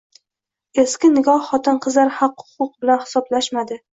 Eski 0.83 1.11
nikoh 1.17 1.43
xotin-qizlar 1.49 2.11
haq-huquqi 2.21 2.87
bilan 2.87 3.03
hisoblashmadi. 3.05 3.81